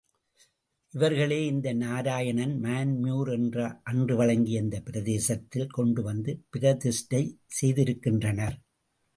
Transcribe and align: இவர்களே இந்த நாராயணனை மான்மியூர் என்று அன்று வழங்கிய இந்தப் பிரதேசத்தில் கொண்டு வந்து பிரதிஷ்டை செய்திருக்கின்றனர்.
இவர்களே 0.93 1.45
இந்த 1.45 1.73
நாராயணனை 1.73 2.55
மான்மியூர் 2.59 3.31
என்று 3.31 3.65
அன்று 3.83 4.15
வழங்கிய 4.15 4.59
இந்தப் 4.59 4.85
பிரதேசத்தில் 4.85 5.67
கொண்டு 5.67 6.03
வந்து 6.03 6.43
பிரதிஷ்டை 6.49 7.23
செய்திருக்கின்றனர். 7.61 8.57